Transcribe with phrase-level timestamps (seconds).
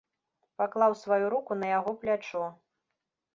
[0.61, 2.43] Паклаў сваю руку на яго плячо.